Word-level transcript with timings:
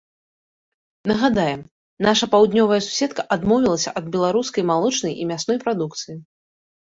Нагадаем, 1.09 1.59
наша 2.07 2.29
паўднёвая 2.33 2.79
суседка 2.87 3.25
адмовілася 3.35 3.93
ад 4.03 4.07
беларускай 4.15 4.65
малочнай 4.71 5.13
і 5.25 5.31
мясной 5.33 5.57
прадукцыі. 5.65 6.15